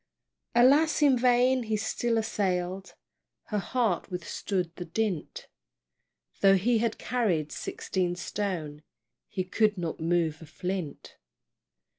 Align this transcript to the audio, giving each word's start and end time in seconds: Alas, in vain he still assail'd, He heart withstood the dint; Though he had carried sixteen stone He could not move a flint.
Alas, 0.55 1.03
in 1.03 1.15
vain 1.15 1.61
he 1.61 1.77
still 1.77 2.17
assail'd, 2.17 2.95
He 3.51 3.57
heart 3.57 4.09
withstood 4.09 4.75
the 4.75 4.85
dint; 4.85 5.47
Though 6.39 6.55
he 6.55 6.79
had 6.79 6.97
carried 6.97 7.51
sixteen 7.51 8.15
stone 8.15 8.81
He 9.27 9.43
could 9.43 9.77
not 9.77 9.99
move 9.99 10.41
a 10.41 10.47
flint. 10.47 11.17